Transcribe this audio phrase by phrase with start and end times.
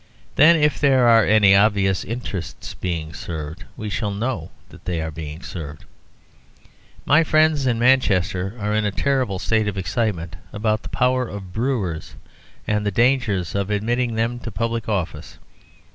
[0.33, 5.11] Then, if there are any obvious interests being served, we shall know that they are
[5.11, 5.85] being served.
[7.05, 11.53] My friends in Manchester are in a terrible state of excitement about the power of
[11.53, 12.15] brewers
[12.67, 15.37] and the dangers of admitting them to public office.